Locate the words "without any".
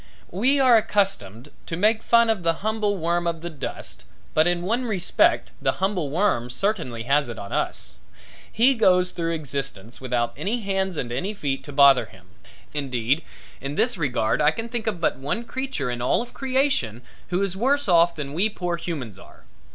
10.01-10.61